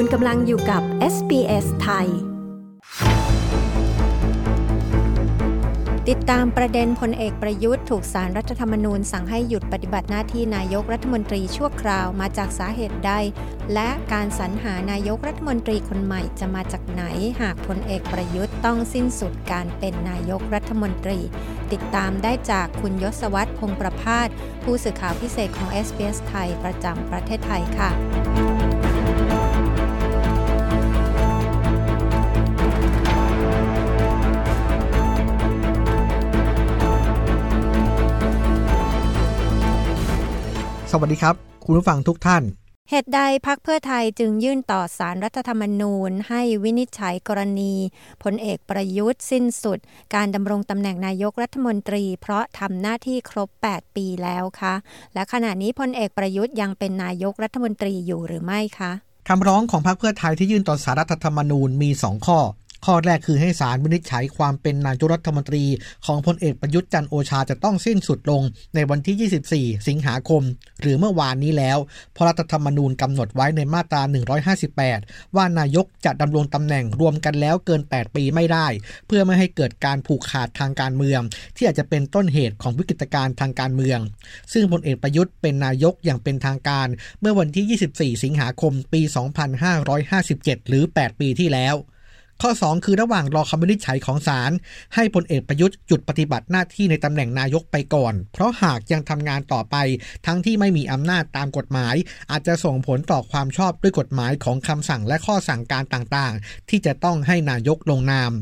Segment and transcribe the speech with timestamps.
[0.00, 0.82] คุณกำลังอยู่กับ
[1.14, 2.08] SBS ไทย
[6.08, 13.12] ติดตามประเด็นพลเอกประยุทธ์ถูกสารรัฐธรรมนูญสั่งให้หยุดปฏิบัติหน้าที่นายกรัฐมนตรีชั่วคราวมาจากสาเหตุใด
[13.74, 17.02] และการสรรหานายกรัฐมนตรีคนใหม่จะมาจากไหน
[17.40, 21.18] หากพลเอกประยุทธ์ต้องสิ้นสุดการเป็นนายกรัฐมนตรี
[21.72, 24.28] ติดตามได้จากคุณยศวัตรพงประพาส
[24.64, 28.75] ผู้สื่อข่าวพิเศษของ SBS ไทยประจำประเทศไทยค่ะ
[41.00, 42.44] วัสดีครับ คุณผู้ฟังทุกท่าน
[42.90, 47.74] เหตุใดพักเพื่อไทยจึงยื่นต่อสารรัฐธรรมนูญ ให้วินิจฉัยกรณี
[48.22, 49.78] พลเอกประยุทธ์สิ้นสุด
[50.14, 54.74] การดำรงตำแหน่งนายกรัฐมนตรี เพราะทำหน้าที่ครบ 8 ปีแล้วคะ
[55.14, 58.92] และขณะนี้พลเอกประยุทธ์ยังเป็นนายกรัฐมนตรีอยู่หรือไม่คะ
[59.28, 62.38] คำร้องของพรรคเพื่อไทยที่ยื่นต่อสารรัฐธรรมนูญมี 2 ข้อ
[62.86, 65.64] ข้อแรกคือให้ศาลวินิจฉัยความเป็นนายกรัฐมนตรี
[66.06, 68.42] ของพลเอกประยุทธ์จันโอชาจะต้องสิ้นสุดลง
[68.74, 70.42] ในวันที่ 24 สิงหาคม
[70.80, 71.78] หรือเมื่อวานนี้แล้ว
[72.12, 74.02] เพราะรัฐธรรมนูญกำหนดไว้ในมาตรา
[74.68, 78.66] 158 ว่านายกจะดำรงตำแหน่งรวมกันแล้วเกิน 8 ปีไม่ได้
[79.06, 81.20] เพื่อไม่ให้เกิดการผูกขาดทางการเมือง
[81.56, 83.98] ที่อาจจะเป็นต้นเหตุของวิกฤตการณ์ทางการเมือง
[84.52, 86.88] ซึ่งพลเอกประยุทธ์เป็นนายกอย่างเป็นทางการ
[87.20, 89.00] เมื่อวันที่ 24 สิงหาคม ปี
[89.64, 91.76] 2557 หรือ 8 ปีที่แล้ว
[92.42, 94.50] ข้อ 2 คือระหว่างรอคำวินิจฉัยของศาล
[94.94, 99.76] ให้พลเอกประยุทธ์หยุดปฏิบัติหน้าที่ในตำแหน่งนายกไปก่อน เพราะหากยังทำงานต่อไป
[100.26, 101.94] ทั้งที่ไม่มีอำนาจตามกฎหมาย
[102.30, 108.32] อาจจะส่งผลต่อความชอบด้วยกฎหมายของคำสั่งและข้อสั่งการต่างๆ ที่จะต้องให้นายกลงนาม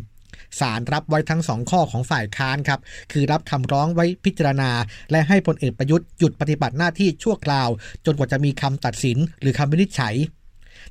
[0.60, 2.80] ศาลรับไว้ทั้งสองข้อของฝ่ายค้านครับ
[3.12, 4.70] คือรับคำร้องไว้พิจารณา
[5.10, 7.68] และให้พลเอกประยุทธ์หยุดปฏิบัติหน้าที่ชั่วคราว
[8.06, 10.14] จนกว่าจะมีคำตัดสินหรือคำวินิจฉัย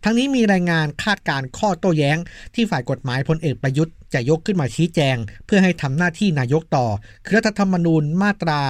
[0.03, 2.17] ทั้งนี้มีรายงานคาดการข้อโต้แย้ง
[2.55, 6.87] ที่ฝ่ายกฎหมายพลเอกประยุทธ์จะยกขึ้นมาชี้แจง เพื่อให้ทำหน้าที่นายกต่อ
[7.25, 8.61] คือรัฐธรรมนูญมาตรา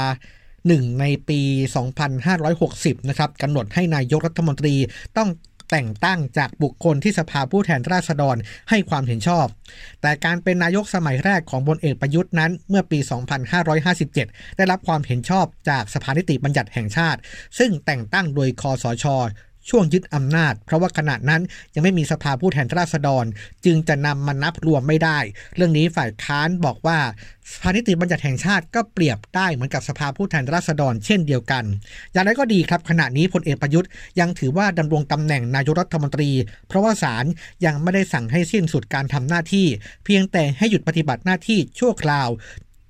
[0.67, 1.39] หนึ่งในปี
[2.25, 4.75] 2560 นะครับกำหนดให้นายกรัฐมนตรี
[5.17, 5.29] ต้อง
[5.71, 8.35] แต่งตั้งจากบุคคลที่สภาผู้แทนราษฎร
[8.69, 9.45] ให้ความเห็นชอบ
[10.01, 12.99] แต่การเป็นนายกสมัยแรกของบนเอกประยุทธ์นั้น เมื่อปี
[13.77, 17.19] 2557 ได้รับความเห็นชอบจากสภานิติบัญญัติแห่งชาติ
[17.57, 19.05] ซึ่งแต่งตั้งโดยคอสช
[19.69, 21.41] ช่วงยึดอำนาจ เพราะว่าขณะนั้น
[21.73, 23.25] ยังไม่มีสภาผู้แทนราษฎร
[23.65, 25.19] จึงจะนำมานับรวมไม่ได้
[25.55, 26.99] เรื่องนี้ฝ่ายค้านบอกว่า
[27.51, 31.63] สภานิติบัญญัติแห่งชาติก็เปรียบได้เหมือนกับสภาผู้แทนราษฎรเช่นเดียวกัน
[32.11, 36.31] อย่างไรก็ดีครับ ขณะนี้พลเอกประยุทธ์ยังถือว่าดำรงตำแหน่งนายกรัฐมนตรี
[36.67, 37.25] เพราะว่าศาล
[37.65, 39.67] ยังไม่ได้สั่งให้สิ้นสุดการทำหน้าที่
[40.05, 42.29] เพียงแต่ให้หยุดปฏิบัติหน้าที่ชั่วคราว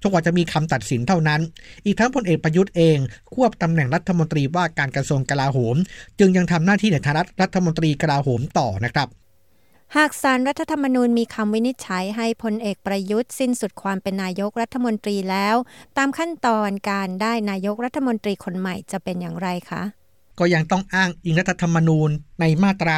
[0.04, 1.42] จนกว่าจะมีคำตัดสินเท่านั้น
[1.86, 2.98] อีกทั้งพลเอกประยุทธ์เอง
[3.34, 5.76] ควบตำแหน่งรัฐมนตรีว่าการกระทรวงกลาโหม
[6.20, 9.08] จึงยังทำหน้าที่ในฐานะรัฐมนตรีกลาโหมต่อนะครับ
[9.98, 15.56] หากสารรัฐธรรมนูญมีคำวินิจฉัยให้พลเอกประยุทธ์สิ้นสุดความเป็นนายกรัฐมนตรีแล้ว
[15.98, 19.84] ตามขั้นตอนการได้นายกรัฐมนตรีคนใหม่จะเป็นอย่างไรคะ
[20.40, 22.10] ก็ยังต้องอ้างอิงรัฐธรรมนูญ
[22.42, 22.96] ในมาตรา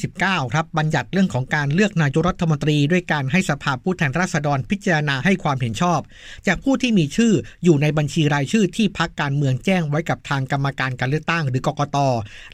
[0.00, 6.00] 159 ครับ บัญญัติเรื่องของการเลือกนายกรัฐมนตรีด้วยการให้สภาผู้แทนราษฎรพิจารณาให้ความเห็นชอบ
[6.46, 7.32] จากผู้ที่มีชื่อ
[7.64, 11.96] อยู่ในบัญชีรายชื่อที่พักการเมืองแจ้งไว้กับทางกรรมการการเลือกตั้งหรือกกต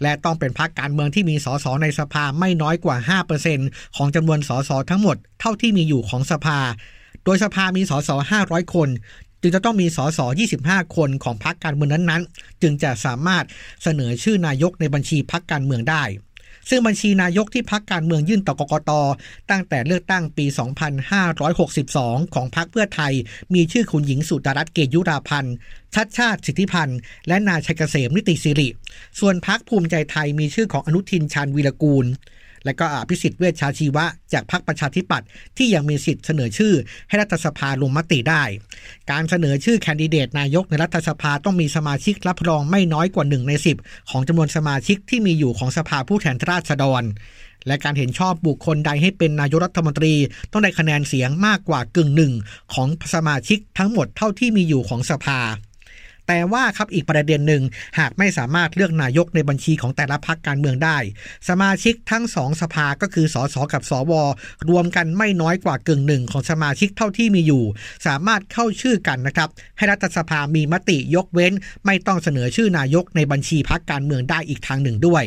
[0.03, 2.97] และต้องเป็นพักการเมืองที่มีสสในสภาไม่น้อยกว่า
[3.47, 6.59] 5%ของจำนวนสสทั้งหมด เท่าที่มีอยู่ของสภา
[7.25, 8.11] โดยสภามีสส
[8.43, 8.89] 500 คน
[9.43, 10.21] จึงจะต้องมีสส
[10.57, 13.45] 25 คนของพรรคการเมืองนั้นๆ จึงจะสามารถ
[13.83, 16.05] เสนอชื่อนายกในบัญชีพรรคการเมืองได้
[16.69, 18.91] ซึ่งบัญชีนายกที่พรรคการเมืองยื่นต่อกกต
[19.51, 20.47] ตั้งแต่เลือกตั้งปี
[21.41, 23.13] 2562 ของพรรคเพื่อไทย
[23.55, 25.55] มีชื่อคุณหญิงสุดารัตน์เกยุราพันธ์
[25.95, 26.99] ชัดชาติสิทธิพันธ์
[27.29, 28.69] และนายชัยเกษมนิติสิริ
[29.21, 32.07] ส่วนพรรคภูมิใจไทยมีชื่อของอนุทินชาญวีรกูล
[32.65, 36.75] และก็อภิสิทธิ์เวชชาชีวะ จากพรรคประชาธิปัตย์ที่ยังมีสิทธิ์เสนอชื่อ
[37.09, 38.43] ให้รัฐสภาลงมติได้
[39.11, 43.53] การเสนอชื่อแคนดิเดตนายกในรัฐสภาต้องมีสมาชิกรับรองไม่น้อยกว่า1ใน
[43.83, 47.03] 10 ของจำนวนสมาชิกที่มีอยู่ของสภาผู้แทนราษฎร
[47.67, 50.15] และการเห็นชอบบุคคลใดให้เป็นนายกรัฐมนตรี
[50.53, 52.33] ต้องได้คะแนนเสียงมากกว่ากึ่งหนึ่ง
[52.75, 55.39] ของสมาชิกทั้งหมดเท่าที่มีอยู่ของสภา
[56.29, 57.63] แต่ว่าครับอีกประเด็นหนึ่ง
[57.99, 60.99] หากไม่สามารถเลือกนายกในบัญชีของแต่ละพรรคการเมืองได้
[61.49, 64.13] สมาชิกทั้งสองสภาก็คือสสกับสว
[64.71, 67.65] รวมกันไม่น้อยกว่ากึ่งหนึ่งของสมาชิกเท่าที่มีอยู่
[68.07, 71.53] สามารถเข้าชื่อกันนะครับ ให้รัฐสภามีมติยกเว้น
[71.87, 75.25] ไม่ต้องเสนอชื่อนายกในบัญชีพรรคการเมืองได้อีกทางหนึ่งด้วย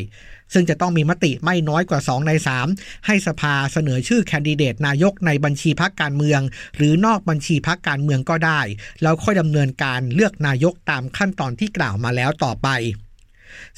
[0.53, 2.31] ซึ่งจะต้องมีมติไม่น้อยกว่า 2 ใน
[2.69, 6.41] 3 ให้สภาเสนอชื่อแคนดิเดตนายกในบัญชีพรรคการเมือง
[6.77, 8.61] หรือนอกบัญชีพรรคการเมืองก็ได้
[9.01, 12.69] แล้วค่อยดำเนินการเลือกนายกตามขั้นตอนที่กล่าวมาแล้วต่อไป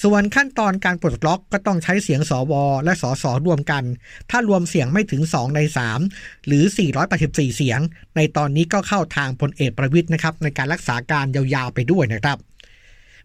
[0.04, 2.54] ส่วนขั้นตอนการปลดล็อกก็ต้องใช้เสียงสว
[2.84, 3.84] และสสรวมกัน
[4.30, 5.60] ถ้ารวมเสียงไม่ถึง 2 ใน
[6.04, 6.64] 3 หรือ
[7.12, 7.80] 484 เสียง
[8.16, 12.38] ในตอนนี้ก็เข้าทางพลเอกประวิทย์นะครับในการรักษาการยาวๆไปด้วยนะครับ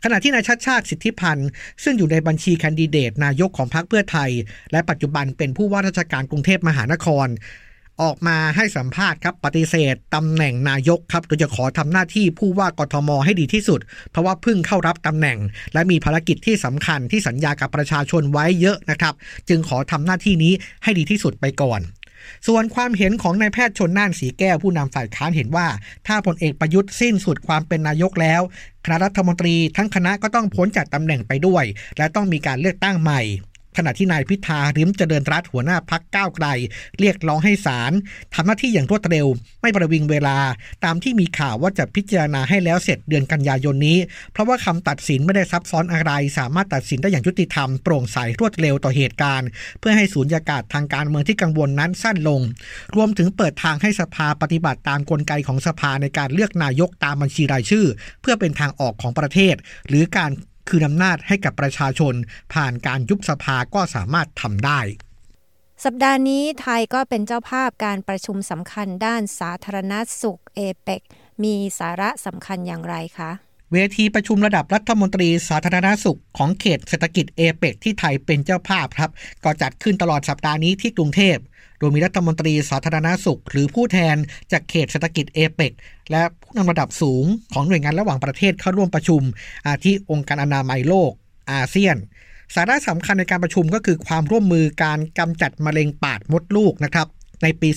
[0.05, 1.49] ขณะที่นายชัดชาติสิทธิพันธ์
[1.85, 4.31] ซึ่งอยู่ในบัญชีแคนดิเดตนายกของพรรคเพื่อไทย
[4.73, 7.29] และปัจจุบันเป็นผู้ว่าราชการกรุงเทพมหานคร
[8.03, 15.39] ออกมาให้สัมภาษณ์ครับปฏิเสธตำแหน่งนายกครับโดยจะขอทำหน้าที่ผู้ว่ากทมให้ดีที่สุด เพราะว่าเพิ่งเข้ารับตำแหน่ง
[15.73, 19.15] และมีภารกิจที่สำคัญที่สัญญากับประชาชนไว้เยอะนะครับ
[19.49, 20.53] จึงขอทำหน้าที่นี้
[20.83, 21.81] ให้ดีที่สุดไปก่อน
[22.47, 25.67] ส่วนความเห็นของนายแพทย์ชนน่านสีแก้วผู้นำฝ่ายค้านเห็นว่า
[26.07, 28.43] ถ้าพลเอกประยุทธ์สิ้นสุดความเป็นนายกแล้ว
[28.85, 31.65] คณะรัฐมนตรีทั้งคณะก็ต้องพ้นจากตำแหน่งไปด้วย
[31.99, 33.21] และต้องมีการเลือกตั้งใหม่
[33.77, 36.47] ขณะที่นายพิธาริมเจริญรัตหัวหน้าพักก้าวไกล
[36.99, 37.93] เรียกร้องให้ศาล
[38.35, 39.27] ทำหน้าที่อย่างรวดเร็ว
[39.63, 40.39] ไม่ประวิงเวลา
[40.85, 43.99] ตามที่มีข่าวว่าจะพิจารณาให้แล้วเสร็จเดือนกันยายนนี้
[44.33, 49.49] เพราะว่าคำตัดสินไม่ได้ซับซ้อนอะไร สามารถตัดสินได้อย่างยุติธรรมโปร่งใสรวดเร็วต่อเหตุการณ์
[49.81, 52.41] เพื่อให้สูญญากาศทางการเมืองที่กังวลนั้นสั้นลง
[52.97, 57.87] รวมถึงเปิดทางให้สภาปฏิบัติตามกลไกของสภาในการเลือกนายกตามบัญชีรายชื่อ
[58.23, 59.55] เพื่อเป็นทางออกของประเทศ
[59.89, 60.31] หรือการ
[60.75, 62.15] คืนอำนาจให้กับประชาชน
[62.53, 64.81] ผ่านการยุบสภาก็สามารถทำได้
[65.85, 71.03] สัปดาห์นี้ไทยก็เป็นเจ้าภาพการประชุมสำคัญด้านสาธารณสุขเอเปก
[71.43, 73.31] มีสาระสำคัญอย่างไรคะ
[73.73, 79.11] เวทีประชุมระดับรัฐมนตรีสาธารณสุขของเขตเศรษฐกิจเอเปกที่ไทยเป็นเจ้าภาพครับ
[79.45, 81.37] ก็จัดขึ้นตลอดสัปดาห์นี้ที่กรุงเทพ
[81.79, 84.17] โดยมีรัฐมนตรีสาธารณสุข หรือผู้แทน
[84.53, 85.73] จากเขตเศรษฐกิจเอเปก
[86.11, 89.23] และผู้นำระดับสูงของหน่วยงานระหว่างประเทศเข้าร่วมประชุม
[89.67, 91.13] อาทิองค์การอนามัยโลก
[91.53, 91.97] อาเซียน
[92.55, 97.09] สาระสำคัญในการประชุมก็คือความร่วมมือการกำจัดมะเร็งปากมดลูกนะครับ
[97.43, 97.69] ในปี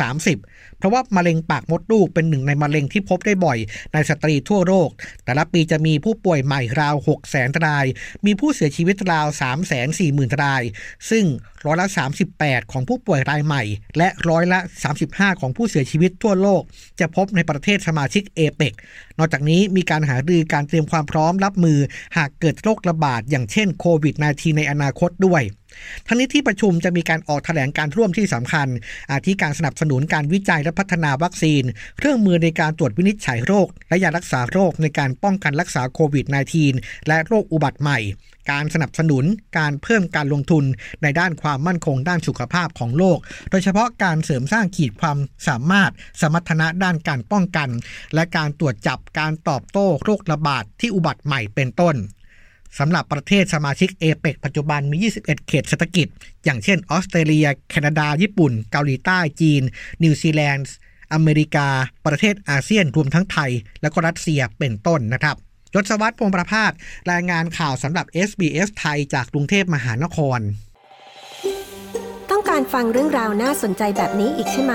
[0.00, 3.58] 30 เพราะว่ามะเร็งปากมดลูกเป็นหนึ่งในมะเร็งที่พบได้บ่อย
[3.92, 4.90] ในสตรีทั่วโลก
[5.24, 7.86] แต่ละปีจะมีผู้ป่วยใหม่ราว6 0 0 0 0ราย
[8.26, 10.62] มีผู้เสียชีวิตราว3 4 0 0 0 0ราย
[11.10, 11.24] ซึ่ง
[11.66, 11.88] ร้อยละ
[12.30, 13.62] 38 ของผู้ป่วยรายใหม่
[13.98, 14.58] และร้อยละ
[15.00, 16.62] 35 ของผู้เสียชีวิตทั่วโลก
[17.00, 18.74] จะพบในประเทศสมาชิกเอเปก
[19.18, 21.78] นอกจากนี้มีการหารือการเตรียมความพร้อมรับมือ
[22.16, 25.42] หากเกิดโรคระบาดอย่างเช่นโควิด -19 ในอนาคตด้วย
[26.06, 28.68] ทั้งนี้ที่ประชุมจะมีการออกแถลงการร่วมที่สำคัญ
[29.12, 31.62] อาทิการสนับสนุนการวิจัยและพัฒนาวัคซีน
[31.98, 36.26] เครื่องมือในการตรวจวินิจฉัยโรค และยารักษาโรคในการป้องกันรักษาโควิด
[36.66, 37.98] -19 และโรคอุบัติใหม่
[38.50, 39.24] การสนับสนุน
[39.58, 40.64] การเพิ่มการลงทุน
[41.02, 43.18] ในด้านความมั่นคงด้านสุขภาพของโลก
[43.50, 45.18] โดยเฉพาะการเสริมสร้างขีดความ
[45.48, 47.68] สามารถ สมรรถนะด้านการป้องกัน
[48.14, 51.94] และการตรวจจับการตอบโต้โรคระบาดที่อุบัติใหม่เป็นต้น
[52.78, 56.08] สำหรับประเทศสมาชิกเอเปกปัจจุบันมี 21 เขตเศรษฐกิจ
[56.44, 59.62] อย่างเช่นออสเตรเลีย แคนาดา ญี่ปุ่น เกาหลีใต้ จีน
[60.02, 60.72] นิวซีแลนด์
[61.12, 61.68] อเมริกา
[62.06, 63.50] ประเทศอาเซียนรวมทั้งไทย
[63.82, 65.36] และก็รัสเซียเป็นต้นนะครับ
[65.74, 66.72] ยศวัตรพงประพาส
[67.10, 70.40] รายงานข่าวสำหรับ SBS ไทยจากกรุงเทพมหานคร
[72.30, 74.74] ต้องการฟังเรื่องราวน่าสนใจแบบนี้อีกใช่ไหม